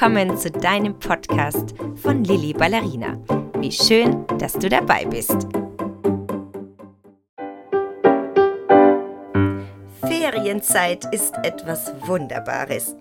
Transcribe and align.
willkommen 0.00 0.38
zu 0.38 0.50
deinem 0.50 0.98
Podcast 0.98 1.74
von 1.96 2.24
Lilly 2.24 2.54
Ballerina. 2.54 3.18
Wie 3.58 3.70
schön, 3.70 4.26
dass 4.38 4.54
du 4.54 4.70
dabei 4.70 5.04
bist. 5.04 5.46
Ferienzeit 10.00 11.04
ist 11.12 11.34
etwas 11.42 11.92
Wunderbares. 12.06 12.96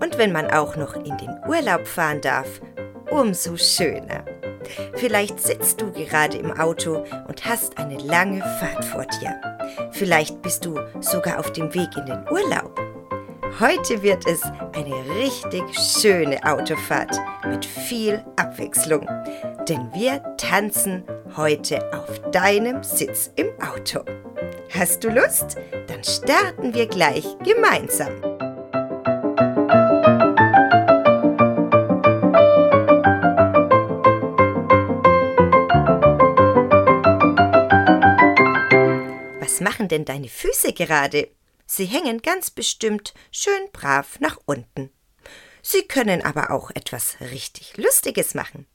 Und 0.00 0.18
wenn 0.18 0.32
man 0.32 0.50
auch 0.50 0.74
noch 0.74 0.96
in 0.96 1.16
den 1.16 1.30
Urlaub 1.46 1.86
fahren 1.86 2.20
darf, 2.20 2.60
umso 3.08 3.56
schöner. 3.56 4.24
Vielleicht 4.94 5.38
sitzt 5.38 5.80
du 5.80 5.92
gerade 5.92 6.38
im 6.38 6.50
Auto 6.50 7.04
und 7.28 7.44
hast 7.44 7.78
eine 7.78 7.98
lange 7.98 8.40
Fahrt 8.40 8.84
vor 8.84 9.06
dir. 9.20 9.40
Vielleicht 9.92 10.42
bist 10.42 10.64
du 10.64 10.76
sogar 10.98 11.38
auf 11.38 11.52
dem 11.52 11.72
Weg 11.72 11.96
in 11.96 12.06
den 12.06 12.24
Urlaub. 12.32 12.81
Heute 13.60 14.02
wird 14.02 14.26
es 14.26 14.42
eine 14.72 15.04
richtig 15.18 15.62
schöne 15.78 16.42
Autofahrt 16.42 17.14
mit 17.46 17.64
viel 17.64 18.24
Abwechslung, 18.36 19.06
denn 19.68 19.92
wir 19.92 20.22
tanzen 20.38 21.04
heute 21.36 21.78
auf 21.92 22.18
deinem 22.30 22.82
Sitz 22.82 23.30
im 23.36 23.48
Auto. 23.60 24.00
Hast 24.70 25.04
du 25.04 25.10
Lust? 25.10 25.58
Dann 25.86 26.02
starten 26.02 26.72
wir 26.72 26.86
gleich 26.86 27.26
gemeinsam. 27.44 28.12
Was 39.40 39.60
machen 39.60 39.88
denn 39.88 40.06
deine 40.06 40.28
Füße 40.28 40.72
gerade? 40.72 41.28
Sie 41.74 41.86
hängen 41.86 42.20
ganz 42.20 42.50
bestimmt 42.50 43.14
schön 43.30 43.70
brav 43.72 44.20
nach 44.20 44.38
unten. 44.44 44.90
Sie 45.62 45.80
können 45.80 46.20
aber 46.20 46.50
auch 46.50 46.70
etwas 46.72 47.16
richtig 47.22 47.78
Lustiges 47.78 48.34
machen. 48.34 48.66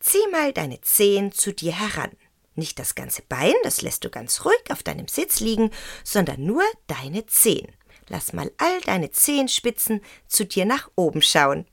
Zieh 0.00 0.26
mal 0.30 0.52
deine 0.52 0.82
Zehen 0.82 1.32
zu 1.32 1.54
dir 1.54 1.72
heran. 1.72 2.10
Nicht 2.54 2.78
das 2.78 2.94
ganze 2.94 3.22
Bein, 3.22 3.54
das 3.62 3.80
lässt 3.80 4.04
du 4.04 4.10
ganz 4.10 4.44
ruhig 4.44 4.60
auf 4.68 4.82
deinem 4.82 5.08
Sitz 5.08 5.40
liegen, 5.40 5.70
sondern 6.04 6.44
nur 6.44 6.62
deine 6.88 7.24
Zehen. 7.24 7.72
Lass 8.10 8.34
mal 8.34 8.52
all 8.58 8.82
deine 8.82 9.10
Zehenspitzen 9.10 10.02
zu 10.28 10.44
dir 10.44 10.66
nach 10.66 10.90
oben 10.94 11.22
schauen. 11.22 11.66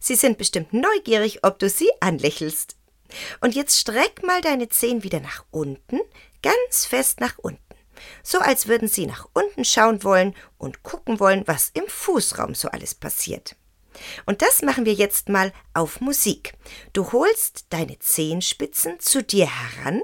Sie 0.00 0.16
sind 0.16 0.36
bestimmt 0.36 0.72
neugierig, 0.72 1.44
ob 1.44 1.60
du 1.60 1.70
sie 1.70 1.90
anlächelst. 2.00 2.74
Und 3.40 3.54
jetzt 3.54 3.78
streck 3.78 4.24
mal 4.24 4.40
deine 4.40 4.68
Zehen 4.68 5.04
wieder 5.04 5.20
nach 5.20 5.44
unten, 5.52 6.00
ganz 6.42 6.86
fest 6.86 7.20
nach 7.20 7.38
unten 7.38 7.63
so 8.22 8.38
als 8.38 8.68
würden 8.68 8.88
sie 8.88 9.06
nach 9.06 9.28
unten 9.32 9.64
schauen 9.64 10.02
wollen 10.02 10.34
und 10.58 10.82
gucken 10.82 11.20
wollen, 11.20 11.42
was 11.46 11.70
im 11.74 11.86
Fußraum 11.86 12.54
so 12.54 12.68
alles 12.68 12.94
passiert. 12.94 13.56
Und 14.26 14.42
das 14.42 14.62
machen 14.62 14.84
wir 14.84 14.94
jetzt 14.94 15.28
mal 15.28 15.52
auf 15.72 16.00
Musik. 16.00 16.54
Du 16.92 17.12
holst 17.12 17.66
deine 17.70 17.98
Zehenspitzen 17.98 18.98
zu 19.00 19.22
dir 19.22 19.46
heran 19.46 20.02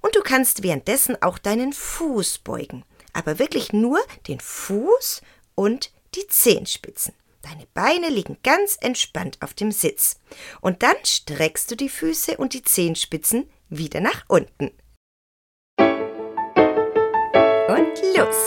und 0.00 0.14
du 0.14 0.20
kannst 0.20 0.62
währenddessen 0.62 1.20
auch 1.22 1.38
deinen 1.38 1.72
Fuß 1.72 2.38
beugen, 2.38 2.84
aber 3.12 3.38
wirklich 3.38 3.72
nur 3.72 4.00
den 4.28 4.40
Fuß 4.40 5.22
und 5.54 5.92
die 6.14 6.26
Zehenspitzen. 6.26 7.14
Deine 7.42 7.66
Beine 7.74 8.08
liegen 8.08 8.38
ganz 8.44 8.76
entspannt 8.80 9.38
auf 9.40 9.52
dem 9.52 9.72
Sitz. 9.72 10.20
Und 10.60 10.82
dann 10.82 10.94
streckst 11.04 11.70
du 11.70 11.76
die 11.76 11.88
Füße 11.88 12.36
und 12.36 12.54
die 12.54 12.62
Zehenspitzen 12.62 13.50
wieder 13.68 14.00
nach 14.00 14.24
unten. 14.28 14.70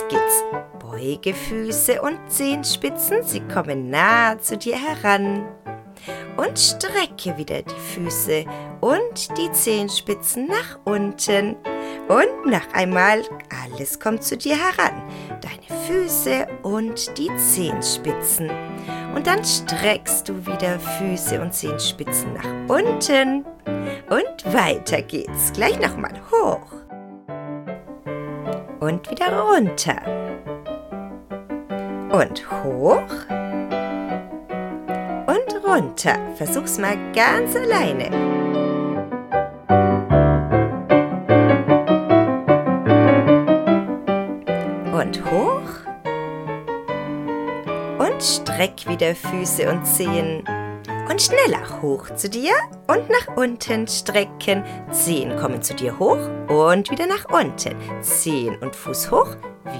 Geht's. 0.08 0.44
Beuge 0.80 1.32
Füße 1.34 2.02
und 2.02 2.18
Zehenspitzen, 2.28 3.22
sie 3.22 3.40
kommen 3.40 3.90
nah 3.90 4.38
zu 4.38 4.56
dir 4.56 4.76
heran. 4.76 5.46
Und 6.36 6.58
strecke 6.58 7.36
wieder 7.38 7.62
die 7.62 7.74
Füße 7.94 8.44
und 8.80 9.38
die 9.38 9.50
Zehenspitzen 9.52 10.48
nach 10.48 10.78
unten. 10.84 11.56
Und 12.08 12.46
noch 12.50 12.72
einmal, 12.72 13.22
alles 13.64 13.98
kommt 13.98 14.22
zu 14.22 14.36
dir 14.36 14.56
heran. 14.56 15.02
Deine 15.40 15.80
Füße 15.86 16.46
und 16.62 17.16
die 17.16 17.30
Zehenspitzen. 17.36 18.50
Und 19.14 19.26
dann 19.26 19.44
streckst 19.44 20.28
du 20.28 20.46
wieder 20.46 20.78
Füße 20.78 21.40
und 21.40 21.54
Zehenspitzen 21.54 22.34
nach 22.34 22.76
unten. 22.76 23.44
Und 24.10 24.54
weiter 24.54 25.02
geht's. 25.02 25.52
Gleich 25.52 25.78
nochmal 25.78 26.20
hoch 26.30 26.85
und 28.86 29.10
wieder 29.10 29.40
runter. 29.40 30.00
Und 32.12 32.50
hoch 32.62 33.02
und 35.26 35.66
runter. 35.66 36.16
Versuch's 36.36 36.78
mal 36.78 36.96
ganz 37.12 37.56
alleine. 37.56 38.10
Und 44.92 45.24
hoch 45.30 45.62
und 47.98 48.22
streck 48.22 48.88
wieder 48.88 49.14
Füße 49.14 49.68
und 49.68 49.84
Zehen 49.84 50.44
und 51.10 51.20
schneller 51.20 51.82
hoch 51.82 52.08
zu 52.14 52.30
dir 52.30 52.52
und 52.86 53.08
nach 53.10 53.36
unten 53.36 53.86
strecken. 53.86 54.64
Zehen 54.90 55.36
kommen 55.36 55.62
zu 55.62 55.74
dir 55.74 55.98
hoch 55.98 56.18
und 56.48 56.90
wieder 56.90 57.06
nach 57.06 57.26
unten. 57.30 57.74
Zehen 58.00 58.56
und 58.58 58.74
Fuß 58.74 59.10
hoch, 59.10 59.36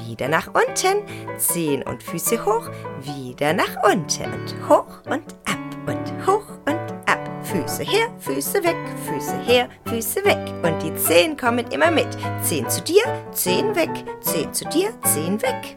wieder 0.07 0.29
nach 0.29 0.49
unten. 0.49 1.03
Zehen 1.39 1.83
und 1.83 2.03
Füße 2.03 2.45
hoch, 2.45 2.69
wieder 3.01 3.53
nach 3.53 3.83
unten. 3.85 4.25
Und 4.33 4.69
hoch 4.69 5.01
und 5.07 5.23
ab 5.47 5.59
und 5.87 6.27
hoch 6.27 6.47
und 6.67 6.93
ab. 7.07 7.19
Füße 7.43 7.85
her, 7.85 8.09
Füße 8.19 8.65
weg, 8.65 8.77
Füße 9.07 9.39
her, 9.39 9.69
Füße 9.87 10.25
weg. 10.25 10.39
Und 10.63 10.83
die 10.83 10.95
Zehen 10.97 11.37
kommen 11.37 11.67
immer 11.71 11.91
mit. 11.91 12.09
Zehen 12.43 12.69
zu 12.69 12.83
dir, 12.83 13.03
Zehen 13.33 13.75
weg, 13.77 13.91
Zehen 14.21 14.53
zu 14.53 14.65
dir, 14.67 14.91
Zehen 15.05 15.41
weg. 15.43 15.77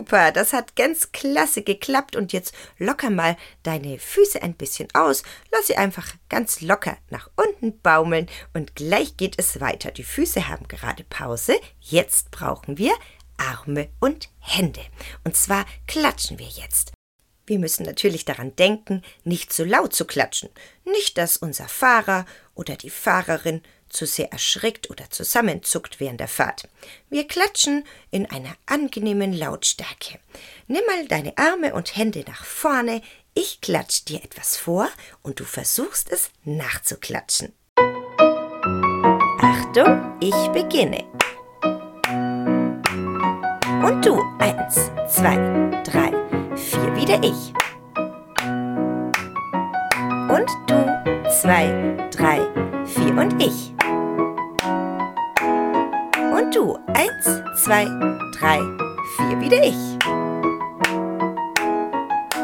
Super, 0.00 0.32
das 0.32 0.54
hat 0.54 0.76
ganz 0.76 1.12
klasse 1.12 1.60
geklappt 1.60 2.16
und 2.16 2.32
jetzt 2.32 2.54
locker 2.78 3.10
mal 3.10 3.36
deine 3.62 3.98
Füße 3.98 4.42
ein 4.42 4.54
bisschen 4.54 4.88
aus, 4.94 5.22
lass 5.52 5.66
sie 5.66 5.76
einfach 5.76 6.14
ganz 6.30 6.62
locker 6.62 6.96
nach 7.10 7.28
unten 7.36 7.78
baumeln 7.82 8.26
und 8.54 8.74
gleich 8.74 9.18
geht 9.18 9.34
es 9.36 9.60
weiter. 9.60 9.90
Die 9.90 10.02
Füße 10.02 10.48
haben 10.48 10.68
gerade 10.68 11.04
Pause, 11.04 11.54
jetzt 11.80 12.30
brauchen 12.30 12.78
wir 12.78 12.94
Arme 13.36 13.90
und 14.00 14.30
Hände. 14.38 14.80
Und 15.22 15.36
zwar 15.36 15.66
klatschen 15.86 16.38
wir 16.38 16.48
jetzt. 16.48 16.92
Wir 17.44 17.58
müssen 17.58 17.84
natürlich 17.84 18.24
daran 18.24 18.56
denken, 18.56 19.02
nicht 19.24 19.52
zu 19.52 19.64
laut 19.64 19.94
zu 19.94 20.06
klatschen. 20.06 20.48
Nicht, 20.86 21.18
dass 21.18 21.36
unser 21.36 21.68
Fahrer 21.68 22.24
oder 22.54 22.76
die 22.76 22.88
Fahrerin 22.88 23.60
zu 23.90 24.06
sehr 24.06 24.32
erschrickt 24.32 24.88
oder 24.90 25.10
zusammenzuckt 25.10 26.00
während 26.00 26.20
der 26.20 26.28
Fahrt. 26.28 26.68
Wir 27.10 27.26
klatschen 27.26 27.84
in 28.10 28.26
einer 28.30 28.56
angenehmen 28.66 29.32
Lautstärke. 29.32 30.18
Nimm 30.66 30.82
mal 30.86 31.06
deine 31.06 31.36
Arme 31.36 31.74
und 31.74 31.96
Hände 31.96 32.24
nach 32.26 32.44
vorne, 32.44 33.02
ich 33.34 33.60
klatsch 33.60 34.04
dir 34.06 34.22
etwas 34.24 34.56
vor 34.56 34.88
und 35.22 35.38
du 35.40 35.44
versuchst 35.44 36.10
es 36.10 36.30
nachzuklatschen. 36.44 37.52
Achtung, 39.40 40.18
ich 40.20 40.34
beginne. 40.48 41.04
Und 43.82 44.04
du, 44.04 44.20
eins, 44.38 44.90
zwei, 45.08 45.36
drei, 45.84 46.10
vier, 46.56 46.96
wieder 46.96 47.22
ich. 47.22 47.54
Und 50.28 50.48
du, 50.68 51.30
zwei, 51.40 51.96
drei, 52.10 52.40
vier 52.84 53.16
und 53.16 53.42
ich. 53.42 53.69
Du. 56.52 56.76
Eins, 56.88 57.24
zwei, 57.62 57.84
drei, 58.32 58.58
vier. 59.16 59.40
Wieder 59.40 59.62
ich. 59.62 59.76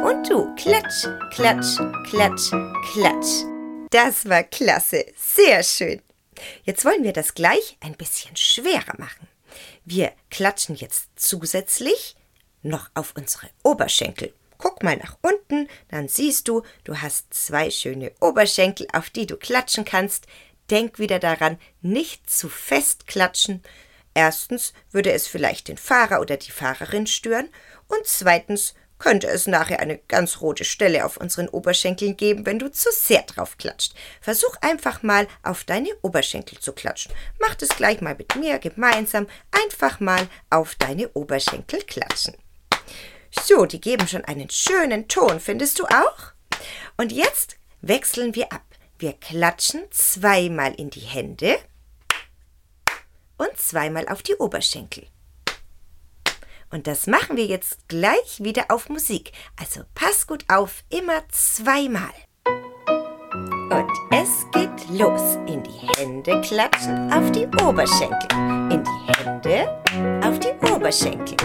Und 0.04 0.30
du. 0.30 0.54
Klatsch, 0.54 1.08
klatsch, 1.32 1.76
klatsch, 2.08 2.52
klatsch. 2.92 3.44
Das 3.90 4.28
war 4.28 4.44
klasse. 4.44 5.06
Sehr 5.16 5.64
schön. 5.64 6.02
Jetzt 6.62 6.84
wollen 6.84 7.02
wir 7.02 7.12
das 7.12 7.34
gleich 7.34 7.78
ein 7.80 7.94
bisschen 7.94 8.36
schwerer 8.36 8.94
machen. 8.98 9.26
Wir 9.84 10.12
klatschen 10.30 10.76
jetzt 10.76 11.08
zusätzlich 11.16 12.14
noch 12.62 12.90
auf 12.94 13.12
unsere 13.16 13.48
Oberschenkel. 13.64 14.32
Guck 14.56 14.84
mal 14.84 14.96
nach 14.98 15.18
unten, 15.20 15.68
dann 15.88 16.06
siehst 16.06 16.46
du, 16.46 16.62
du 16.84 17.00
hast 17.00 17.34
zwei 17.34 17.70
schöne 17.70 18.12
Oberschenkel, 18.20 18.86
auf 18.92 19.10
die 19.10 19.26
du 19.26 19.36
klatschen 19.36 19.84
kannst. 19.84 20.28
Denk 20.70 21.00
wieder 21.00 21.18
daran, 21.18 21.58
nicht 21.82 22.30
zu 22.30 22.48
fest 22.48 23.08
klatschen, 23.08 23.62
Erstens 24.16 24.72
würde 24.92 25.12
es 25.12 25.26
vielleicht 25.26 25.68
den 25.68 25.76
Fahrer 25.76 26.22
oder 26.22 26.38
die 26.38 26.50
Fahrerin 26.50 27.06
stören 27.06 27.50
und 27.86 28.06
zweitens 28.06 28.72
könnte 28.98 29.26
es 29.26 29.46
nachher 29.46 29.78
eine 29.80 29.98
ganz 29.98 30.40
rote 30.40 30.64
Stelle 30.64 31.04
auf 31.04 31.18
unseren 31.18 31.50
Oberschenkeln 31.50 32.16
geben, 32.16 32.46
wenn 32.46 32.58
du 32.58 32.72
zu 32.72 32.88
sehr 32.92 33.24
drauf 33.24 33.58
klatscht. 33.58 33.92
Versuch 34.22 34.56
einfach 34.62 35.02
mal 35.02 35.28
auf 35.42 35.64
deine 35.64 35.90
Oberschenkel 36.00 36.58
zu 36.58 36.72
klatschen. 36.72 37.12
Mach 37.38 37.56
das 37.56 37.68
gleich 37.68 38.00
mal 38.00 38.14
mit 38.14 38.34
mir 38.36 38.58
gemeinsam. 38.58 39.26
Einfach 39.50 40.00
mal 40.00 40.26
auf 40.48 40.76
deine 40.76 41.10
Oberschenkel 41.10 41.82
klatschen. 41.82 42.38
So, 43.44 43.66
die 43.66 43.82
geben 43.82 44.08
schon 44.08 44.24
einen 44.24 44.48
schönen 44.48 45.08
Ton, 45.08 45.40
findest 45.40 45.78
du 45.78 45.84
auch? 45.84 46.32
Und 46.96 47.12
jetzt 47.12 47.58
wechseln 47.82 48.34
wir 48.34 48.50
ab. 48.50 48.64
Wir 48.98 49.12
klatschen 49.12 49.82
zweimal 49.90 50.72
in 50.72 50.88
die 50.88 51.00
Hände 51.00 51.58
und 53.38 53.56
zweimal 53.56 54.08
auf 54.08 54.22
die 54.22 54.34
Oberschenkel. 54.36 55.06
Und 56.70 56.86
das 56.86 57.06
machen 57.06 57.36
wir 57.36 57.46
jetzt 57.46 57.88
gleich 57.88 58.42
wieder 58.42 58.66
auf 58.68 58.88
Musik. 58.88 59.32
Also 59.60 59.82
pass 59.94 60.26
gut 60.26 60.44
auf, 60.48 60.82
immer 60.90 61.22
zweimal. 61.28 62.12
Und 63.70 63.90
es 64.10 64.46
geht 64.52 64.98
los. 64.98 65.36
In 65.46 65.62
die 65.62 65.88
Hände 65.96 66.40
klatschen, 66.40 67.12
auf 67.12 67.30
die 67.32 67.46
Oberschenkel. 67.62 68.28
In 68.72 68.82
die 68.82 69.12
Hände, 69.12 69.82
auf 70.24 70.38
die 70.38 70.72
Oberschenkel. 70.72 71.36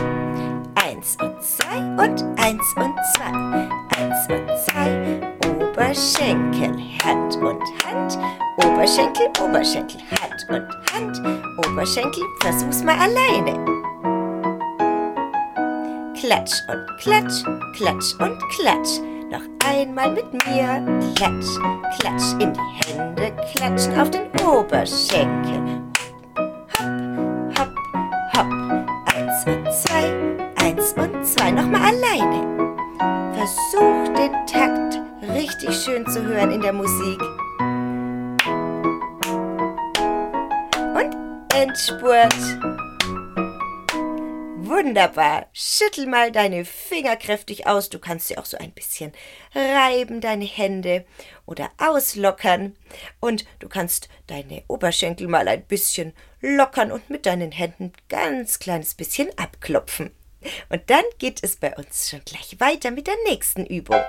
Eins 1.01 1.17
und 1.19 1.41
zwei 1.41 1.77
und 1.77 2.39
eins 2.39 2.75
und 2.75 2.95
zwei. 3.15 3.69
Eins 3.97 4.27
und 4.29 4.47
zwei, 4.67 5.19
Oberschenkel, 5.49 6.77
Hand 7.03 7.37
und 7.37 7.63
Hand. 7.83 8.19
Oberschenkel, 8.63 9.27
Oberschenkel, 9.43 9.99
Hand 10.11 10.45
und 10.49 10.67
Hand. 10.93 11.19
Oberschenkel, 11.65 12.23
versuch's 12.41 12.83
mal 12.83 12.97
alleine. 12.99 13.53
Klatsch 16.19 16.53
und 16.69 16.97
klatsch, 16.99 17.43
klatsch 17.75 18.13
und 18.19 18.39
klatsch. 18.49 18.99
Noch 19.31 19.41
einmal 19.65 20.11
mit 20.11 20.31
mir. 20.45 20.85
Klatsch, 21.15 21.57
klatsch 21.99 22.33
in 22.39 22.53
die 22.53 22.91
Hände, 22.93 23.33
klatschen 23.55 23.99
auf 23.99 24.11
den 24.11 24.29
Oberschenkel. 24.45 25.81
Den 34.21 34.45
Takt 34.45 35.01
richtig 35.33 35.75
schön 35.83 36.05
zu 36.05 36.23
hören 36.23 36.51
in 36.51 36.61
der 36.61 36.73
Musik. 36.73 37.19
Und 40.93 41.15
Endspurt. 41.55 42.35
Wunderbar. 44.57 45.47
Schüttel 45.53 46.05
mal 46.05 46.31
deine 46.31 46.65
Finger 46.65 47.15
kräftig 47.15 47.65
aus. 47.65 47.89
Du 47.89 47.97
kannst 47.97 48.27
sie 48.27 48.37
auch 48.37 48.45
so 48.45 48.57
ein 48.57 48.71
bisschen 48.73 49.11
reiben, 49.55 50.21
deine 50.21 50.45
Hände 50.45 51.03
oder 51.47 51.71
auslockern. 51.79 52.75
Und 53.19 53.45
du 53.57 53.69
kannst 53.69 54.07
deine 54.27 54.61
Oberschenkel 54.67 55.27
mal 55.27 55.47
ein 55.47 55.63
bisschen 55.63 56.13
lockern 56.41 56.91
und 56.91 57.09
mit 57.09 57.25
deinen 57.25 57.51
Händen 57.51 57.91
ganz 58.07 58.59
kleines 58.59 58.93
bisschen 58.93 59.29
abklopfen. 59.39 60.11
Und 60.69 60.89
dann 60.89 61.03
geht 61.17 61.43
es 61.43 61.55
bei 61.55 61.75
uns 61.75 62.09
schon 62.09 62.21
gleich 62.25 62.59
weiter 62.59 62.91
mit 62.91 63.07
der 63.07 63.15
nächsten 63.27 63.65
Übung. 63.65 64.01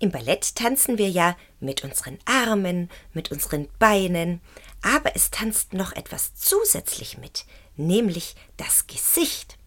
Im 0.00 0.12
Ballett 0.12 0.54
tanzen 0.54 0.96
wir 0.96 1.08
ja 1.08 1.36
mit 1.60 1.84
unseren 1.84 2.18
Armen, 2.24 2.88
mit 3.12 3.32
unseren 3.32 3.68
Beinen, 3.78 4.40
aber 4.80 5.16
es 5.16 5.30
tanzt 5.30 5.74
noch 5.74 5.92
etwas 5.92 6.34
zusätzlich 6.34 7.18
mit, 7.18 7.44
nämlich 7.76 8.36
das 8.56 8.86
Gesicht. 8.86 9.58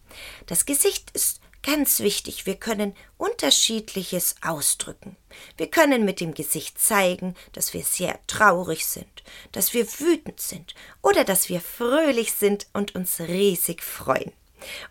Das 0.46 0.64
Gesicht 0.64 1.10
ist 1.12 1.41
ganz 1.62 2.00
wichtig. 2.00 2.46
Wir 2.46 2.56
können 2.56 2.94
unterschiedliches 3.16 4.36
ausdrücken. 4.42 5.16
Wir 5.56 5.68
können 5.68 6.04
mit 6.04 6.20
dem 6.20 6.34
Gesicht 6.34 6.78
zeigen, 6.78 7.34
dass 7.52 7.74
wir 7.74 7.84
sehr 7.84 8.18
traurig 8.26 8.86
sind, 8.86 9.22
dass 9.52 9.72
wir 9.74 9.86
wütend 10.00 10.40
sind 10.40 10.74
oder 11.00 11.24
dass 11.24 11.48
wir 11.48 11.60
fröhlich 11.60 12.32
sind 12.32 12.66
und 12.72 12.94
uns 12.94 13.20
riesig 13.20 13.82
freuen. 13.82 14.32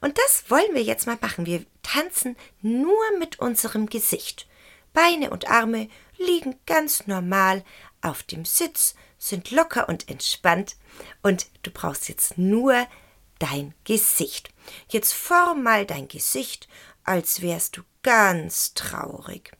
Und 0.01 0.17
das 0.17 0.45
wollen 0.49 0.73
wir 0.73 0.83
jetzt 0.83 1.07
mal 1.07 1.17
machen. 1.21 1.45
Wir 1.45 1.65
tanzen 1.83 2.35
nur 2.61 3.17
mit 3.19 3.39
unserem 3.39 3.87
Gesicht. 3.87 4.47
Beine 4.93 5.29
und 5.29 5.49
Arme 5.49 5.89
liegen 6.17 6.55
ganz 6.65 7.07
normal 7.07 7.63
auf 8.01 8.23
dem 8.23 8.45
Sitz, 8.45 8.95
sind 9.17 9.51
locker 9.51 9.87
und 9.87 10.09
entspannt 10.09 10.75
und 11.21 11.47
du 11.63 11.71
brauchst 11.71 12.09
jetzt 12.09 12.37
nur 12.37 12.87
dein 13.41 13.73
Gesicht. 13.83 14.49
Jetzt 14.89 15.13
form 15.13 15.63
mal 15.63 15.85
dein 15.85 16.07
Gesicht, 16.07 16.67
als 17.03 17.41
wärst 17.41 17.77
du 17.77 17.81
ganz 18.03 18.73
traurig. 18.73 19.51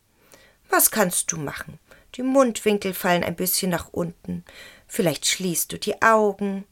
Was 0.69 0.91
kannst 0.91 1.31
du 1.31 1.37
machen? 1.37 1.79
Die 2.15 2.23
Mundwinkel 2.23 2.93
fallen 2.93 3.23
ein 3.23 3.35
bisschen 3.35 3.71
nach 3.71 3.89
unten. 3.91 4.43
Vielleicht 4.87 5.25
schließt 5.25 5.71
du 5.71 5.79
die 5.79 6.01
Augen. 6.01 6.65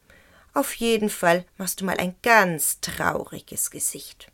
Auf 0.54 0.74
jeden 0.76 1.10
Fall 1.10 1.46
machst 1.58 1.82
du 1.82 1.86
mal 1.86 1.98
ein 1.98 2.16
ganz 2.22 2.80
trauriges 2.82 3.72
Gesicht. 3.72 4.32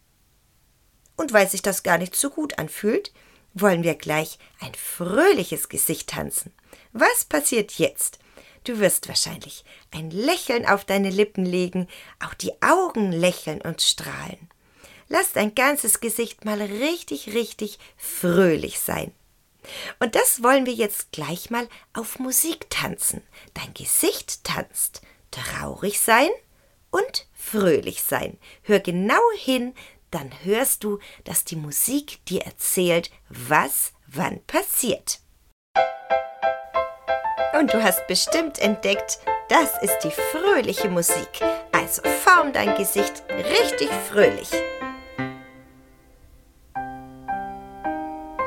Und 1.15 1.31
weil 1.31 1.49
sich 1.49 1.61
das 1.61 1.83
gar 1.83 1.97
nicht 1.97 2.15
so 2.15 2.29
gut 2.29 2.59
anfühlt, 2.59 3.13
wollen 3.53 3.83
wir 3.83 3.95
gleich 3.95 4.37
ein 4.59 4.73
fröhliches 4.73 5.69
Gesicht 5.69 6.09
tanzen. 6.09 6.51
Was 6.91 7.23
passiert 7.23 7.73
jetzt? 7.73 8.19
Du 8.65 8.79
wirst 8.79 9.07
wahrscheinlich 9.07 9.63
ein 9.91 10.09
Lächeln 10.09 10.65
auf 10.65 10.85
deine 10.85 11.11
Lippen 11.11 11.45
legen, 11.45 11.87
auch 12.19 12.33
die 12.33 12.51
Augen 12.63 13.11
lächeln 13.11 13.61
und 13.61 13.81
strahlen. 13.81 14.49
Lass 15.07 15.33
dein 15.33 15.53
ganzes 15.53 15.99
Gesicht 15.99 16.45
mal 16.45 16.59
richtig, 16.59 17.33
richtig 17.33 17.77
fröhlich 17.95 18.79
sein. 18.79 19.13
Und 19.99 20.15
das 20.15 20.41
wollen 20.41 20.65
wir 20.65 20.73
jetzt 20.73 21.11
gleich 21.11 21.51
mal 21.51 21.67
auf 21.93 22.17
Musik 22.17 22.69
tanzen. 22.71 23.21
Dein 23.53 23.73
Gesicht 23.75 24.43
tanzt. 24.43 25.01
Traurig 25.29 25.99
sein 25.99 26.29
und 26.89 27.27
fröhlich 27.33 28.01
sein. 28.01 28.39
Hör 28.63 28.79
genau 28.79 29.21
hin, 29.37 29.75
dann 30.09 30.31
hörst 30.43 30.83
du, 30.83 30.97
dass 31.23 31.45
die 31.45 31.55
Musik 31.55 32.25
dir 32.25 32.41
erzählt, 32.41 33.11
was 33.29 33.93
wann 34.07 34.43
passiert. 34.45 35.19
Und 37.57 37.73
du 37.73 37.81
hast 37.81 38.05
bestimmt 38.07 38.59
entdeckt, 38.59 39.19
das 39.47 39.81
ist 39.81 39.99
die 39.99 40.11
fröhliche 40.11 40.89
Musik. 40.89 41.41
Also 41.71 42.01
form 42.03 42.51
dein 42.51 42.75
Gesicht 42.75 43.23
richtig 43.29 43.89
fröhlich. 44.11 44.49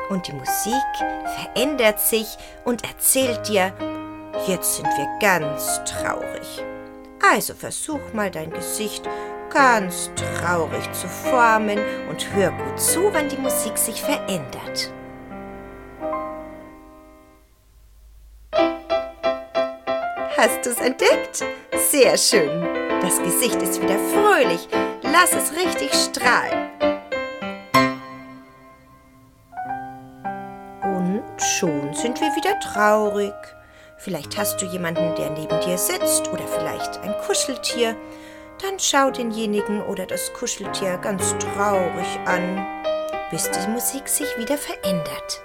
Und 0.09 0.27
die 0.27 0.33
Musik 0.33 0.73
verändert 1.37 1.99
sich 1.99 2.37
und 2.65 2.83
erzählt 2.83 3.47
dir, 3.47 3.73
jetzt 4.47 4.75
sind 4.75 4.87
wir 4.87 5.19
ganz 5.19 5.81
traurig. 5.85 6.63
Also 7.31 7.53
versuch 7.55 8.13
mal 8.13 8.29
dein 8.29 8.51
Gesicht 8.51 9.07
ganz 9.49 10.11
traurig 10.15 10.91
zu 10.93 11.07
formen 11.07 11.79
und 12.09 12.31
hör 12.33 12.51
gut 12.51 12.79
zu, 12.79 13.11
wann 13.11 13.29
die 13.29 13.37
Musik 13.37 13.77
sich 13.77 14.01
verändert. 14.01 14.91
Hast 20.41 20.65
du 20.65 20.69
es 20.69 20.79
entdeckt? 20.79 21.43
Sehr 21.75 22.17
schön. 22.17 22.63
Das 23.01 23.21
Gesicht 23.21 23.61
ist 23.61 23.81
wieder 23.81 23.99
fröhlich. 23.99 24.69
Lass 25.01 25.33
es 25.33 25.51
richtig 25.51 25.93
strahlen. 25.93 26.69
Und 30.81 31.23
schon 31.41 31.93
sind 31.93 32.21
wir 32.21 32.33
wieder 32.37 32.57
traurig. 32.61 33.33
Vielleicht 33.97 34.37
hast 34.37 34.61
du 34.61 34.65
jemanden, 34.67 35.13
der 35.15 35.29
neben 35.31 35.59
dir 35.59 35.77
sitzt 35.77 36.29
oder 36.31 36.47
vielleicht 36.47 36.99
ein 36.99 37.13
Kuscheltier 37.27 37.97
dann 38.61 38.79
schau 38.79 39.11
denjenigen 39.11 39.81
oder 39.81 40.05
das 40.05 40.31
Kuscheltier 40.31 40.99
ganz 40.99 41.35
traurig 41.39 42.17
an, 42.23 42.65
bis 43.29 43.51
die 43.51 43.69
Musik 43.71 44.07
sich 44.07 44.37
wieder 44.37 44.57
verändert. 44.57 45.43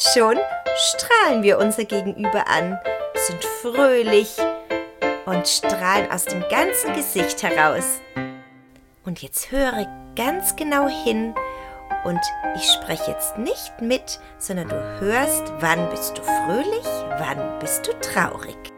Schon 0.00 0.38
strahlen 0.76 1.42
wir 1.42 1.58
unser 1.58 1.84
Gegenüber 1.84 2.48
an, 2.48 2.78
sind 3.14 3.44
fröhlich 3.44 4.36
und 5.26 5.46
strahlen 5.46 6.10
aus 6.10 6.24
dem 6.24 6.42
ganzen 6.48 6.94
Gesicht 6.94 7.42
heraus. 7.42 8.00
Und 9.04 9.22
jetzt 9.22 9.50
höre 9.50 9.86
ganz 10.16 10.56
genau 10.56 10.88
hin, 10.88 11.34
und 12.04 12.20
ich 12.56 12.64
spreche 12.70 13.10
jetzt 13.10 13.36
nicht 13.36 13.80
mit, 13.80 14.20
sondern 14.38 14.68
du 14.68 15.00
hörst, 15.00 15.52
wann 15.60 15.90
bist 15.90 16.16
du 16.16 16.22
fröhlich, 16.22 16.86
wann 17.18 17.58
bist 17.58 17.86
du 17.86 17.92
traurig. 18.00 18.69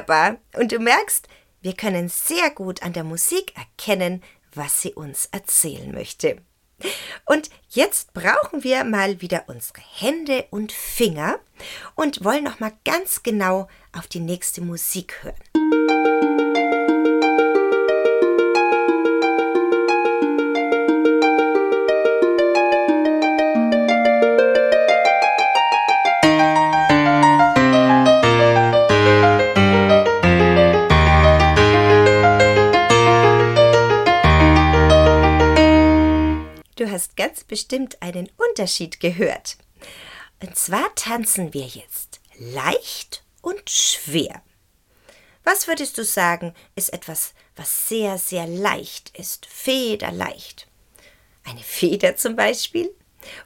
Wunderbar. 0.00 0.38
Und 0.56 0.72
du 0.72 0.78
merkst, 0.78 1.28
Wir 1.62 1.74
können 1.74 2.08
sehr 2.08 2.48
gut 2.48 2.82
an 2.82 2.94
der 2.94 3.04
Musik 3.04 3.52
erkennen, 3.54 4.22
was 4.54 4.80
sie 4.80 4.94
uns 4.94 5.26
erzählen 5.30 5.92
möchte. 5.92 6.38
Und 7.26 7.50
jetzt 7.68 8.14
brauchen 8.14 8.64
wir 8.64 8.84
mal 8.84 9.20
wieder 9.20 9.44
unsere 9.46 9.82
Hände 9.98 10.46
und 10.48 10.72
Finger 10.72 11.38
und 11.96 12.24
wollen 12.24 12.44
noch 12.44 12.60
mal 12.60 12.72
ganz 12.86 13.22
genau 13.22 13.68
auf 13.92 14.06
die 14.06 14.20
nächste 14.20 14.62
Musik 14.62 15.22
hören. 15.22 16.29
Ganz 37.30 37.44
bestimmt 37.44 38.02
einen 38.02 38.28
Unterschied 38.36 38.98
gehört. 38.98 39.56
Und 40.42 40.56
zwar 40.58 40.92
tanzen 40.96 41.54
wir 41.54 41.64
jetzt 41.64 42.18
leicht 42.40 43.22
und 43.40 43.70
schwer. 43.70 44.42
Was 45.44 45.68
würdest 45.68 45.96
du 45.96 46.04
sagen, 46.04 46.54
ist 46.74 46.92
etwas, 46.92 47.34
was 47.54 47.88
sehr, 47.88 48.18
sehr 48.18 48.48
leicht 48.48 49.16
ist, 49.16 49.46
federleicht? 49.46 50.66
Eine 51.44 51.60
Feder 51.60 52.16
zum 52.16 52.34
Beispiel? 52.34 52.90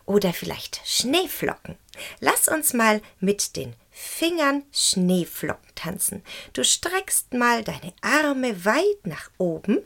Oder 0.07 0.33
vielleicht 0.33 0.81
Schneeflocken? 0.87 1.77
Lass 2.21 2.49
uns 2.49 2.73
mal 2.73 3.03
mit 3.21 3.55
den 3.55 3.77
Fingern 3.91 4.63
Schneeflocken 4.73 5.75
tanzen. 5.75 6.25
Du 6.55 6.65
streckst 6.65 7.35
mal 7.35 7.63
deine 7.63 7.93
Arme 8.01 8.65
weit 8.65 9.05
nach 9.07 9.31
oben 9.37 9.83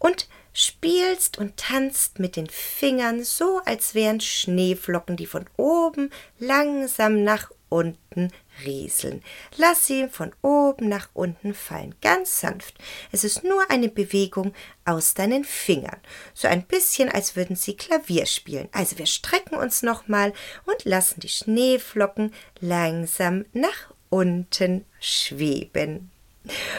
und 0.00 0.26
spielst 0.56 1.36
und 1.36 1.58
tanzt 1.58 2.18
mit 2.18 2.34
den 2.34 2.48
Fingern 2.48 3.22
so, 3.22 3.60
als 3.66 3.94
wären 3.94 4.20
Schneeflocken, 4.20 5.16
die 5.16 5.26
von 5.26 5.44
oben 5.58 6.10
langsam 6.38 7.22
nach 7.22 7.50
unten 7.68 8.30
rieseln. 8.64 9.22
Lass 9.58 9.86
sie 9.86 10.08
von 10.08 10.32
oben 10.40 10.88
nach 10.88 11.10
unten 11.12 11.52
fallen, 11.52 11.94
ganz 12.00 12.40
sanft. 12.40 12.78
Es 13.12 13.22
ist 13.22 13.44
nur 13.44 13.70
eine 13.70 13.90
Bewegung 13.90 14.54
aus 14.86 15.12
deinen 15.12 15.44
Fingern, 15.44 16.00
so 16.32 16.48
ein 16.48 16.64
bisschen, 16.64 17.10
als 17.10 17.36
würden 17.36 17.54
sie 17.54 17.76
Klavier 17.76 18.24
spielen. 18.24 18.70
Also 18.72 18.96
wir 18.96 19.06
strecken 19.06 19.56
uns 19.58 19.82
nochmal 19.82 20.32
und 20.64 20.86
lassen 20.86 21.20
die 21.20 21.28
Schneeflocken 21.28 22.32
langsam 22.60 23.44
nach 23.52 23.92
unten 24.08 24.86
schweben. 25.00 26.10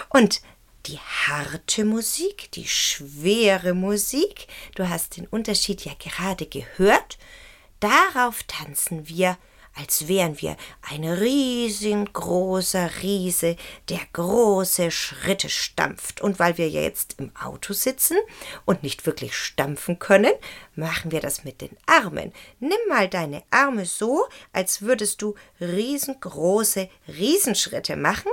Und 0.09 0.41
die 0.87 0.99
harte 0.99 1.83
Musik, 1.85 2.51
die 2.53 2.67
schwere 2.67 3.73
Musik, 3.73 4.47
du 4.75 4.87
hast 4.87 5.17
den 5.17 5.27
Unterschied 5.27 5.83
ja 5.83 5.93
gerade 5.99 6.45
gehört, 6.45 7.17
darauf 7.79 8.43
tanzen 8.43 9.07
wir 9.09 9.37
als 9.77 10.07
wären 10.07 10.41
wir 10.41 10.57
ein 10.81 11.03
riesengroßer 11.03 12.89
Riese, 13.03 13.55
der 13.89 13.99
große 14.13 14.89
Schritte 14.89 15.49
stampft. 15.49 16.21
Und 16.21 16.39
weil 16.39 16.57
wir 16.57 16.67
ja 16.67 16.81
jetzt 16.81 17.15
im 17.19 17.31
Auto 17.35 17.73
sitzen 17.73 18.17
und 18.65 18.81
nicht 18.81 19.05
wirklich 19.05 19.35
stampfen 19.35 19.99
können, 19.99 20.33
machen 20.75 21.11
wir 21.11 21.21
das 21.21 21.43
mit 21.43 21.61
den 21.61 21.77
Armen. 21.85 22.33
Nimm 22.59 22.79
mal 22.89 23.07
deine 23.07 23.43
Arme 23.51 23.85
so, 23.85 24.27
als 24.51 24.81
würdest 24.81 25.21
du 25.21 25.35
riesengroße 25.61 26.89
Riesenschritte 27.07 27.95
machen. 27.95 28.31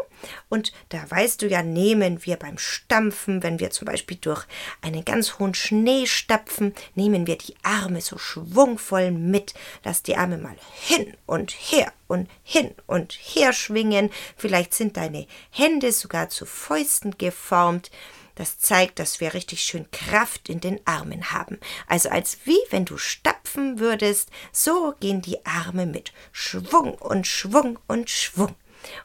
Und 0.48 0.72
da 0.88 1.10
weißt 1.10 1.42
du 1.42 1.48
ja, 1.48 1.62
nehmen 1.62 2.24
wir 2.24 2.36
beim 2.36 2.58
Stampfen, 2.58 3.42
wenn 3.42 3.60
wir 3.60 3.70
zum 3.70 3.86
Beispiel 3.86 4.16
durch 4.16 4.44
einen 4.82 5.04
ganz 5.04 5.38
hohen 5.38 5.54
Schnee 5.54 6.06
stapfen, 6.06 6.74
nehmen 6.94 7.26
wir 7.26 7.38
die 7.38 7.54
Arme 7.62 8.00
so 8.00 8.18
schwungvoll 8.18 9.10
mit. 9.10 9.54
Lass 9.84 10.02
die 10.02 10.16
Arme 10.16 10.38
mal 10.38 10.56
hin 10.80 11.14
und 11.26 11.52
her 11.52 11.92
und 12.08 12.28
hin 12.42 12.74
und 12.86 13.12
her 13.12 13.52
schwingen. 13.52 14.10
Vielleicht 14.36 14.74
sind 14.74 14.96
deine 14.96 15.26
Hände 15.50 15.92
sogar 15.92 16.28
zu 16.28 16.46
Fäusten 16.46 17.16
geformt. 17.18 17.90
Das 18.34 18.58
zeigt, 18.58 18.98
dass 18.98 19.20
wir 19.20 19.34
richtig 19.34 19.60
schön 19.60 19.88
Kraft 19.92 20.48
in 20.48 20.60
den 20.60 20.80
Armen 20.84 21.30
haben. 21.30 21.58
Also 21.86 22.08
als 22.08 22.38
wie 22.44 22.58
wenn 22.70 22.84
du 22.84 22.98
stapfen 22.98 23.78
würdest, 23.78 24.30
so 24.52 24.94
gehen 24.98 25.22
die 25.22 25.44
Arme 25.46 25.86
mit 25.86 26.12
Schwung 26.32 26.94
und 26.94 27.26
Schwung 27.26 27.78
und 27.86 28.10
Schwung. 28.10 28.56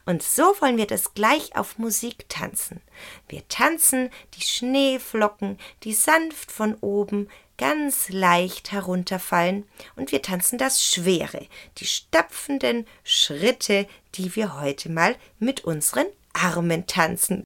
Und 0.04 0.22
so 0.22 0.42
wollen 0.60 0.76
wir 0.76 0.86
das 0.86 1.14
gleich 1.14 1.56
auf 1.56 1.78
Musik 1.78 2.28
tanzen. 2.28 2.80
Wir 3.28 3.46
tanzen 3.48 4.10
die 4.34 4.42
Schneeflocken, 4.42 5.58
die 5.84 5.94
sanft 5.94 6.52
von 6.52 6.74
oben 6.80 7.28
ganz 7.56 8.08
leicht 8.08 8.72
herunterfallen, 8.72 9.68
und 9.94 10.12
wir 10.12 10.22
tanzen 10.22 10.56
das 10.58 10.82
Schwere, 10.82 11.46
die 11.76 11.84
stapfenden 11.84 12.86
Schritte, 13.04 13.86
die 14.14 14.34
wir 14.34 14.60
heute 14.60 14.90
mal 14.90 15.14
mit 15.38 15.64
unseren 15.64 16.06
Armen 16.32 16.86
tanzen. 16.86 17.44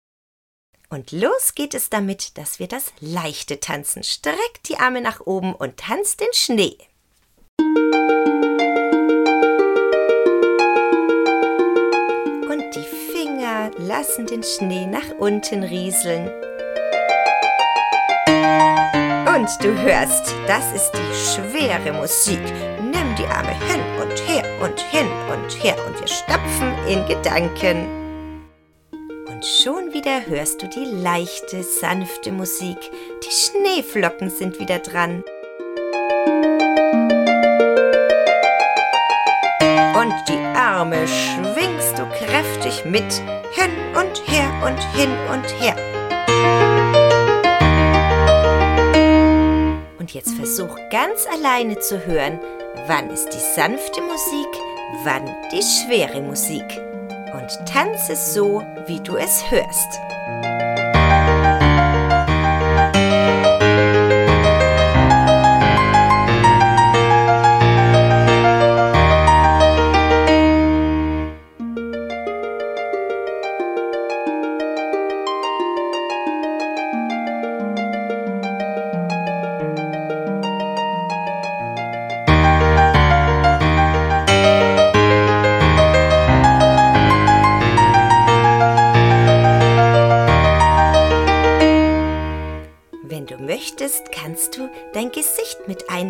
Und 0.89 1.11
los 1.11 1.57
geht 1.57 1.75
es 1.75 1.91
damit, 1.91 2.39
dass 2.39 2.61
wir 2.61 2.69
das 2.69 2.93
leichte 3.01 3.59
tanzen. 3.59 4.05
Streckt 4.05 4.69
die 4.69 4.77
Arme 4.77 5.01
nach 5.01 5.21
oben 5.21 5.53
und 5.53 5.79
tanzt 5.79 6.21
den 6.21 6.33
Schnee. 6.33 6.79
Lassen 14.05 14.27
den 14.27 14.43
Schnee 14.43 14.87
nach 14.87 15.19
unten 15.19 15.63
rieseln. 15.63 16.29
Und 19.35 19.49
du 19.63 19.75
hörst, 19.83 20.35
das 20.47 20.73
ist 20.75 20.93
die 20.93 21.15
schwere 21.15 21.93
Musik. 21.93 22.41
Nimm 22.83 23.15
die 23.17 23.25
Arme 23.25 23.53
hin 23.67 23.81
und 24.03 24.29
her 24.29 24.45
und 24.63 24.79
hin 24.79 25.07
und 25.33 25.65
her 25.65 25.77
und 25.87 25.99
wir 25.99 26.07
stapfen 26.07 26.75
in 26.87 27.07
Gedanken. 27.07 27.89
Und 29.27 29.45
schon 29.45 29.95
wieder 29.95 30.27
hörst 30.27 30.63
du 30.63 30.69
die 30.69 30.85
leichte, 30.85 31.63
sanfte 31.63 32.31
Musik. 32.31 32.79
Die 33.25 33.31
Schneeflocken 33.31 34.29
sind 34.29 34.61
wieder 34.61 34.81
dran. 34.81 35.25
Und 39.97 40.15
die 40.29 40.45
Arme 40.55 41.09
schwingst 41.09 41.99
du 41.99 42.05
kräftig 42.19 42.85
mit, 42.85 43.23
und 43.97 44.23
her 44.27 44.51
und 44.65 44.79
hin 44.95 45.11
und 45.33 45.47
her. 45.61 45.77
Und 49.99 50.13
jetzt 50.13 50.35
versuch 50.35 50.77
ganz 50.91 51.27
alleine 51.27 51.79
zu 51.79 52.05
hören, 52.05 52.39
wann 52.87 53.11
ist 53.11 53.29
die 53.31 53.39
sanfte 53.39 54.03
Musik, 54.03 54.49
wann 55.05 55.25
die 55.53 55.63
schwere 55.63 56.21
Musik. 56.21 56.65
Und 57.33 57.67
tanze 57.67 58.17
so, 58.17 58.63
wie 58.87 59.01
du 59.01 59.17
es 59.17 59.51
hörst. 59.51 60.01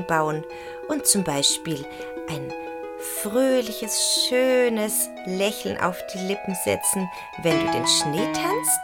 Einbauen 0.05 0.45
und 0.89 1.07
zum 1.07 1.25
Beispiel 1.25 1.85
ein 2.29 2.53
fröhliches, 3.23 4.27
schönes 4.29 5.11
Lächeln 5.27 5.79
auf 5.79 5.99
die 6.15 6.19
Lippen 6.19 6.55
setzen, 6.65 7.09
wenn 7.43 7.59
du 7.67 7.73
den 7.73 7.87
Schnee 7.87 8.33
tanzt 8.33 8.81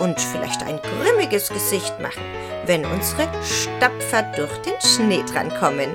und 0.00 0.20
vielleicht 0.20 0.62
ein 0.62 0.80
grimmiges 0.80 1.48
Gesicht 1.48 1.98
machen, 2.00 2.22
wenn 2.66 2.84
unsere 2.84 3.28
Stapfer 3.44 4.22
durch 4.36 4.56
den 4.62 4.80
Schnee 4.80 5.22
drankommen. 5.32 5.94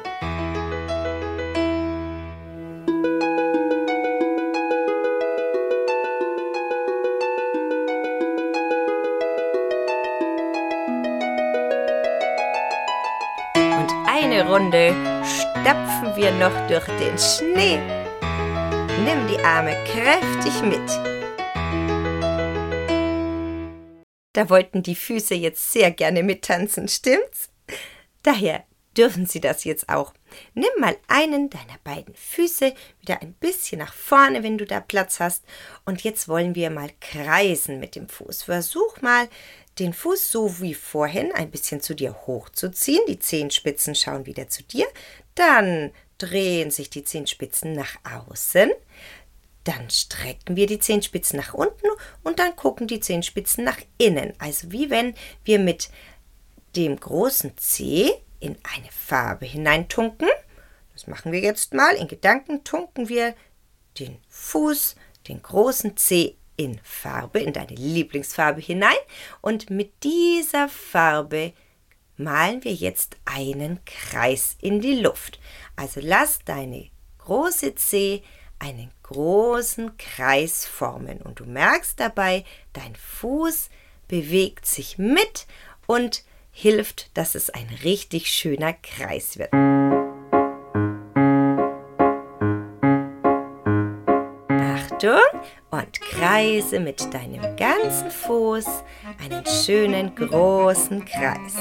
Eine 14.15 14.47
Runde 14.47 14.95
stapfen 15.25 16.15
wir 16.15 16.31
noch 16.31 16.55
durch 16.69 16.85
den 16.85 17.17
Schnee. 17.17 17.79
Nimm 19.03 19.27
die 19.27 19.39
Arme 19.39 19.75
kräftig 19.83 20.61
mit. 20.61 20.89
Da 24.31 24.49
wollten 24.49 24.83
die 24.83 24.95
Füße 24.95 25.35
jetzt 25.35 25.73
sehr 25.73 25.91
gerne 25.91 26.23
mittanzen, 26.23 26.87
stimmt's? 26.87 27.49
Daher 28.23 28.63
dürfen 28.97 29.25
sie 29.25 29.41
das 29.41 29.65
jetzt 29.65 29.89
auch. 29.89 30.13
Nimm 30.53 30.71
mal 30.79 30.95
einen 31.07 31.49
deiner 31.49 31.77
beiden 31.83 32.15
Füße 32.15 32.73
wieder 33.01 33.21
ein 33.21 33.33
bisschen 33.33 33.79
nach 33.79 33.93
vorne, 33.93 34.43
wenn 34.43 34.57
du 34.57 34.65
da 34.65 34.79
Platz 34.79 35.19
hast. 35.19 35.43
Und 35.85 36.05
jetzt 36.05 36.29
wollen 36.29 36.55
wir 36.55 36.69
mal 36.69 36.89
kreisen 37.01 37.81
mit 37.81 37.95
dem 37.95 38.07
Fuß. 38.07 38.43
Versuch 38.43 39.01
mal, 39.01 39.27
den 39.79 39.93
Fuß 39.93 40.31
so 40.31 40.61
wie 40.61 40.73
vorhin 40.73 41.31
ein 41.33 41.51
bisschen 41.51 41.81
zu 41.81 41.93
dir 41.93 42.15
hochzuziehen. 42.27 43.01
Die 43.07 43.19
Zehenspitzen 43.19 43.95
schauen 43.95 44.25
wieder 44.25 44.47
zu 44.47 44.63
dir. 44.63 44.87
Dann 45.35 45.91
drehen 46.17 46.71
sich 46.71 46.89
die 46.89 47.03
Zehenspitzen 47.03 47.73
nach 47.73 47.97
außen. 48.03 48.71
Dann 49.65 49.89
strecken 49.89 50.55
wir 50.55 50.67
die 50.67 50.79
Zehenspitzen 50.79 51.37
nach 51.37 51.53
unten 51.53 51.87
und 52.23 52.39
dann 52.39 52.55
gucken 52.55 52.87
die 52.87 52.99
Zehenspitzen 52.99 53.63
nach 53.63 53.79
innen. 53.97 54.33
Also 54.37 54.71
wie 54.71 54.89
wenn 54.89 55.15
wir 55.43 55.59
mit 55.59 55.89
dem 56.75 56.99
großen 56.99 57.57
Zeh 57.57 58.11
in 58.39 58.57
eine 58.63 58.91
Farbe 58.91 59.45
hineintunken. 59.45 60.29
Das 60.93 61.07
machen 61.07 61.31
wir 61.31 61.39
jetzt 61.39 61.73
mal. 61.73 61.95
In 61.95 62.07
Gedanken 62.07 62.63
tunken 62.63 63.09
wir 63.09 63.33
den 63.99 64.17
Fuß, 64.29 64.95
den 65.27 65.41
großen 65.41 65.97
Zeh 65.97 66.37
in 66.57 66.79
Farbe, 66.83 67.39
in 67.39 67.53
deine 67.53 67.75
Lieblingsfarbe 67.75 68.61
hinein. 68.61 68.95
Und 69.41 69.69
mit 69.69 70.03
dieser 70.03 70.69
Farbe 70.69 71.53
malen 72.17 72.63
wir 72.63 72.73
jetzt 72.73 73.17
einen 73.25 73.79
Kreis 73.85 74.55
in 74.61 74.79
die 74.81 74.95
Luft. 74.95 75.39
Also 75.75 75.99
lass 76.01 76.39
deine 76.45 76.89
große 77.19 77.75
Zeh 77.75 78.23
einen 78.59 78.91
großen 79.03 79.97
Kreis 79.97 80.65
formen 80.65 81.21
und 81.21 81.39
du 81.39 81.45
merkst 81.45 81.99
dabei, 81.99 82.45
dein 82.73 82.95
Fuß 82.95 83.69
bewegt 84.07 84.65
sich 84.65 84.97
mit 84.97 85.45
und 85.87 86.23
hilft, 86.51 87.15
dass 87.17 87.35
es 87.35 87.49
ein 87.49 87.67
richtig 87.83 88.31
schöner 88.31 88.73
Kreis 88.73 89.37
wird. 89.37 89.51
Kreise 96.35 96.81
mit 96.81 97.13
deinem 97.13 97.55
ganzen 97.55 98.11
Fuß 98.11 98.65
einen 99.23 99.45
schönen 99.45 100.13
großen 100.15 101.05
Kreis. 101.05 101.55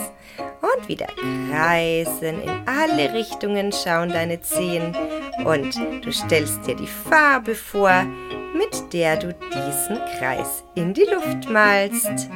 Und 0.62 0.88
wieder 0.88 1.06
kreisen, 1.06 2.42
in 2.42 2.50
alle 2.66 3.12
Richtungen 3.12 3.72
schauen 3.72 4.08
deine 4.08 4.40
Zehen 4.40 4.96
und 5.44 5.76
du 6.04 6.12
stellst 6.12 6.66
dir 6.66 6.74
die 6.74 6.88
Farbe 6.88 7.54
vor, 7.54 8.04
mit 8.52 8.92
der 8.92 9.16
du 9.16 9.32
diesen 9.34 9.98
Kreis 10.18 10.64
in 10.74 10.92
die 10.92 11.04
Luft 11.04 11.48
malst. 11.48 12.28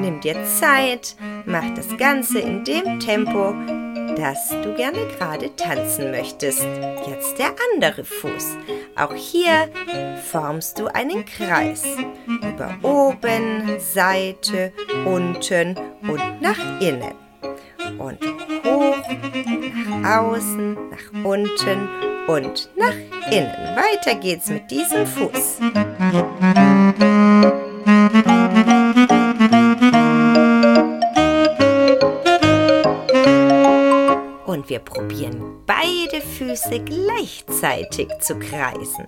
Nimm 0.00 0.20
dir 0.20 0.36
Zeit, 0.44 1.14
mach 1.44 1.74
das 1.76 1.96
Ganze 1.96 2.40
in 2.40 2.64
dem 2.64 2.98
Tempo, 2.98 3.54
das 4.18 4.50
du 4.50 4.74
gerne 4.74 5.06
gerade 5.16 5.54
tanzen 5.54 6.10
möchtest. 6.10 6.66
Jetzt 7.06 7.38
der 7.38 7.54
andere 7.74 8.04
Fuß. 8.04 8.56
Auch 8.96 9.14
hier 9.14 9.68
formst 10.30 10.78
du 10.78 10.88
einen 10.88 11.24
Kreis. 11.24 11.84
Über 12.26 12.76
oben, 12.82 13.78
Seite, 13.78 14.72
unten 15.06 15.78
und 16.02 16.42
nach 16.42 16.80
innen. 16.80 17.14
Und 17.98 18.18
hoch, 18.64 18.96
nach 20.02 20.20
außen, 20.20 20.74
nach 20.90 21.24
unten 21.24 21.88
und 22.26 22.70
nach 22.76 22.96
innen. 23.30 23.76
Weiter 23.76 24.16
geht's 24.16 24.50
mit 24.50 24.70
diesem 24.70 25.06
Fuß. 25.06 25.58
Beide 36.18 36.26
Füße 36.26 36.80
gleichzeitig 36.80 38.08
zu 38.20 38.38
kreisen. 38.38 39.06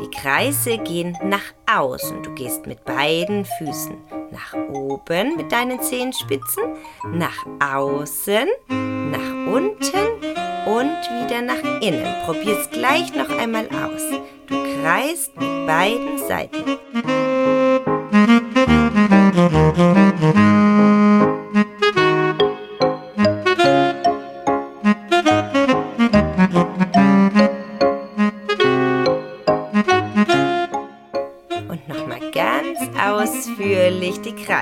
Die 0.00 0.10
Kreise 0.10 0.78
gehen 0.78 1.16
nach 1.24 1.54
außen. 1.66 2.22
Du 2.22 2.34
gehst 2.34 2.66
mit 2.66 2.84
beiden 2.84 3.44
Füßen 3.58 3.96
nach 4.30 4.54
oben 4.72 5.36
mit 5.36 5.52
deinen 5.52 5.80
Zehenspitzen, 5.80 6.64
nach 7.12 7.46
außen, 7.60 8.48
nach 8.68 9.52
unten 9.52 9.96
und 10.66 11.00
wieder 11.20 11.42
nach 11.42 11.80
innen. 11.80 12.06
Probier 12.24 12.58
es 12.58 12.70
gleich 12.70 13.14
noch 13.14 13.30
einmal 13.38 13.68
aus. 13.68 14.02
Du 14.46 14.56
kreist 14.82 15.34
mit 15.36 15.66
beiden 15.66 16.18
Seiten. 16.18 17.25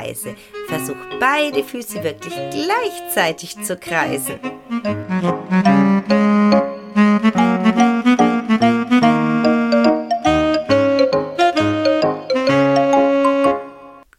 Kreise. 0.05 0.37
Versuch 0.69 0.97
beide 1.19 1.65
Füße 1.65 2.03
wirklich 2.03 2.35
gleichzeitig 2.51 3.57
zu 3.63 3.77
kreisen. 3.77 4.39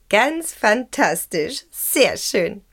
Ganz 0.10 0.54
fantastisch, 0.54 1.66
sehr 1.72 2.18
schön. 2.18 2.64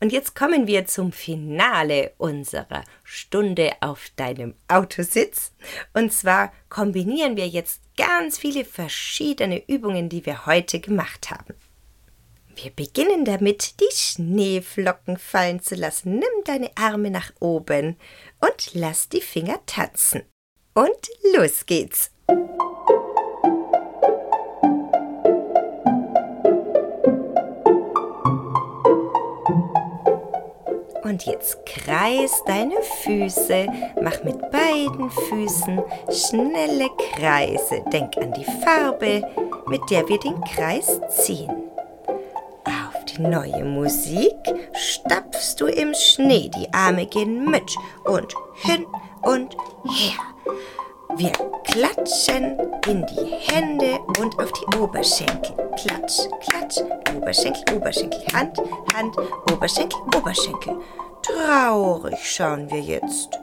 Und 0.00 0.12
jetzt 0.12 0.36
kommen 0.36 0.66
wir 0.66 0.86
zum 0.86 1.12
Finale 1.12 2.12
unserer 2.18 2.84
Stunde 3.02 3.72
auf 3.80 4.10
deinem 4.16 4.54
Autositz. 4.68 5.52
Und 5.94 6.12
zwar 6.12 6.52
kombinieren 6.68 7.36
wir 7.36 7.48
jetzt 7.48 7.80
ganz 7.96 8.38
viele 8.38 8.64
verschiedene 8.64 9.66
Übungen, 9.66 10.08
die 10.08 10.24
wir 10.26 10.46
heute 10.46 10.78
gemacht 10.78 11.30
haben. 11.30 11.54
Wir 12.62 12.72
beginnen 12.72 13.24
damit, 13.24 13.80
die 13.80 13.94
Schneeflocken 13.94 15.16
fallen 15.16 15.62
zu 15.62 15.76
lassen. 15.76 16.16
Nimm 16.16 16.44
deine 16.44 16.70
Arme 16.76 17.10
nach 17.10 17.32
oben 17.40 17.96
und 18.40 18.74
lass 18.74 19.08
die 19.08 19.22
Finger 19.22 19.60
tanzen. 19.64 20.24
Und 20.74 20.90
los 21.32 21.64
geht's. 21.64 22.10
Und 31.02 31.24
jetzt 31.24 31.64
kreis 31.64 32.42
deine 32.46 32.76
Füße, 33.02 33.68
mach 34.02 34.22
mit 34.22 34.38
beiden 34.50 35.10
Füßen 35.10 35.82
schnelle 36.10 36.90
Kreise. 37.14 37.82
Denk 37.90 38.18
an 38.18 38.34
die 38.34 38.44
Farbe, 38.62 39.26
mit 39.66 39.80
der 39.90 40.06
wir 40.08 40.18
den 40.18 40.38
Kreis 40.42 41.00
ziehen. 41.08 41.69
Neue 43.20 43.64
Musik 43.66 44.38
stapfst 44.72 45.56
du 45.60 45.66
im 45.66 45.92
Schnee, 45.92 46.48
die 46.48 46.72
Arme 46.72 47.04
gehen 47.04 47.44
mit 47.50 47.76
und 48.04 48.34
hin 48.54 48.86
und 49.20 49.54
her. 49.84 50.18
Wir 51.16 51.32
klatschen 51.64 52.58
in 52.86 53.04
die 53.04 53.26
Hände 53.52 53.98
und 54.18 54.38
auf 54.38 54.50
die 54.52 54.78
Oberschenkel. 54.78 55.54
Klatsch, 55.76 56.20
klatsch, 56.48 56.78
Oberschenkel, 57.14 57.76
Oberschenkel, 57.76 58.20
Hand, 58.32 58.56
Hand, 58.94 59.14
Oberschenkel, 59.52 60.00
Oberschenkel. 60.16 60.80
Traurig 61.22 62.18
schauen 62.22 62.70
wir 62.70 62.80
jetzt. 62.80 63.38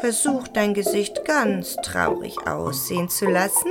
Versuch 0.00 0.48
dein 0.48 0.74
Gesicht 0.74 1.24
ganz 1.24 1.76
traurig 1.76 2.36
aussehen 2.48 3.08
zu 3.08 3.26
lassen. 3.26 3.70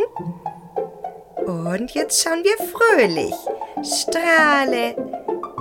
Und 1.46 1.92
jetzt 1.92 2.24
schauen 2.24 2.42
wir 2.46 2.58
fröhlich. 2.68 3.36
Strahle 3.84 4.96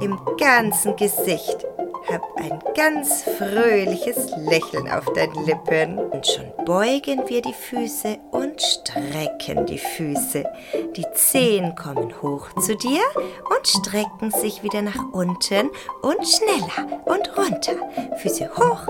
im 0.00 0.18
ganzen 0.38 0.96
Gesicht. 0.96 1.66
Hab 2.08 2.22
ein 2.36 2.58
ganz 2.74 3.22
fröhliches 3.22 4.30
Lächeln 4.36 4.90
auf 4.90 5.04
deinen 5.12 5.44
Lippen. 5.44 5.98
Und 5.98 6.26
schon 6.26 6.52
beugen 6.64 7.22
wir 7.28 7.42
die 7.42 7.52
Füße 7.52 8.18
und 8.30 8.60
strecken 8.60 9.66
die 9.66 9.78
Füße. 9.78 10.44
Die 10.96 11.06
Zehen 11.14 11.74
kommen 11.74 12.12
hoch 12.22 12.48
zu 12.60 12.76
dir 12.76 13.02
und 13.54 13.66
strecken 13.66 14.30
sich 14.30 14.62
wieder 14.62 14.82
nach 14.82 15.12
unten 15.12 15.70
und 16.02 16.26
schneller 16.26 17.00
und 17.04 17.36
runter. 17.36 17.74
Füße 18.18 18.50
hoch, 18.56 18.88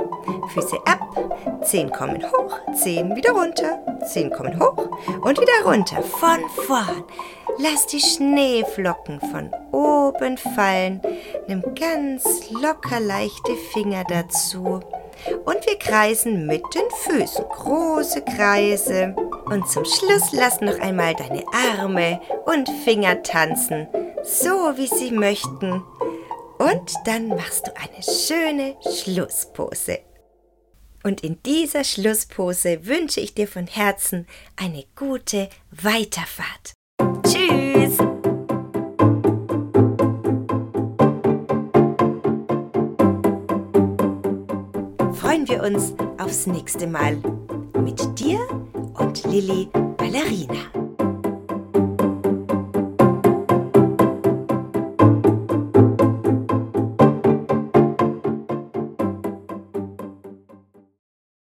Füße 0.52 0.76
ab, 0.86 1.62
Zehen 1.62 1.90
kommen 1.90 2.22
hoch, 2.22 2.58
Zehen 2.74 3.14
wieder 3.16 3.32
runter, 3.32 3.80
Zehen 4.06 4.30
kommen 4.30 4.58
hoch 4.58 4.88
und 5.22 5.40
wieder 5.40 5.64
runter. 5.64 6.02
Von 6.02 6.38
vorn. 6.66 7.04
Lass 7.58 7.86
die 7.86 8.00
Schneeflocken 8.00 9.20
von 9.20 9.50
oben 9.72 10.38
fallen. 10.38 11.02
Nimm 11.46 11.62
ganz 11.74 12.50
locker 12.50 12.99
leichte 13.00 13.54
Finger 13.72 14.04
dazu. 14.04 14.80
Und 15.44 15.66
wir 15.66 15.78
kreisen 15.78 16.46
mit 16.46 16.62
den 16.74 16.90
Füßen 16.90 17.44
große 17.44 18.22
Kreise. 18.22 19.14
Und 19.46 19.68
zum 19.68 19.84
Schluss 19.84 20.32
lass 20.32 20.60
noch 20.60 20.78
einmal 20.78 21.14
deine 21.14 21.44
Arme 21.52 22.20
und 22.46 22.68
Finger 22.84 23.22
tanzen. 23.22 23.88
so 24.22 24.76
wie 24.76 24.86
Sie 24.86 25.10
möchten. 25.10 25.82
Und 26.58 26.92
dann 27.06 27.28
machst 27.28 27.66
du 27.66 27.72
eine 27.76 28.02
schöne 28.02 28.76
Schlusspose. 28.82 30.00
Und 31.02 31.22
in 31.22 31.42
dieser 31.42 31.84
Schlusspose 31.84 32.86
wünsche 32.86 33.20
ich 33.20 33.34
dir 33.34 33.48
von 33.48 33.66
Herzen 33.66 34.26
eine 34.56 34.84
gute 34.94 35.48
Weiterfahrt. 35.70 36.74
Wir 45.50 45.64
uns 45.64 45.94
aufs 46.18 46.46
nächste 46.46 46.86
Mal 46.86 47.16
mit 47.82 48.20
dir 48.20 48.38
und 48.94 49.24
Lilly 49.24 49.68
Ballerina. 49.96 50.79